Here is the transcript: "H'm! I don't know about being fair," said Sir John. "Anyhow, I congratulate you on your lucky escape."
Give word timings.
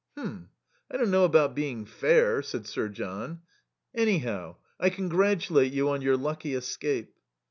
"H'm! 0.17 0.49
I 0.89 0.97
don't 0.97 1.11
know 1.11 1.25
about 1.25 1.53
being 1.53 1.85
fair," 1.85 2.41
said 2.41 2.65
Sir 2.65 2.89
John. 2.89 3.41
"Anyhow, 3.93 4.55
I 4.79 4.89
congratulate 4.89 5.73
you 5.73 5.89
on 5.91 6.01
your 6.01 6.17
lucky 6.17 6.55
escape." 6.55 7.13